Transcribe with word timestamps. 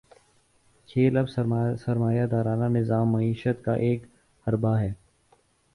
کھیل 0.89 1.17
اب 1.17 1.29
سرمایہ 1.77 2.25
دارانہ 2.25 2.77
نظام 2.77 3.11
معیشت 3.11 3.63
کا 3.65 3.73
ایک 3.79 4.05
حربہ 4.47 4.77
ہے۔ 4.79 4.91